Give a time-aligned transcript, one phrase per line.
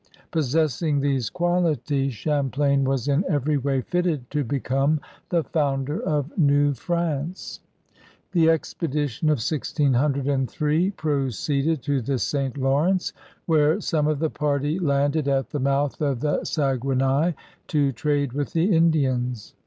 [0.31, 6.73] Possessing these qualities, Champlain was in every way fitted to become the founder of New
[6.73, 7.59] France.
[8.31, 12.57] The expedition of 1603 proceeded to the St.
[12.57, 13.13] Lawrence,
[13.45, 17.35] where some of the party landed at the mouth of the Saguenay
[17.67, 19.53] to trade with the Indians.